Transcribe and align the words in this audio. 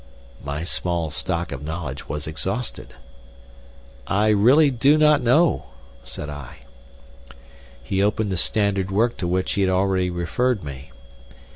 My 0.43 0.63
small 0.63 1.11
stock 1.11 1.51
of 1.51 1.61
knowledge 1.61 2.09
was 2.09 2.25
exhausted. 2.25 2.95
"I 4.07 4.29
really 4.29 4.71
do 4.71 4.97
not 4.97 5.21
know," 5.21 5.65
said 6.03 6.27
I. 6.27 6.61
He 7.83 8.01
opened 8.01 8.31
the 8.31 8.35
standard 8.35 8.89
work 8.89 9.15
to 9.17 9.27
which 9.27 9.51
he 9.51 9.61
had 9.61 9.69
already 9.69 10.09
referred 10.09 10.63
me. 10.63 10.91